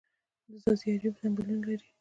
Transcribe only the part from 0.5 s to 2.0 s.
ځاځي اریوب ځنګلونه لري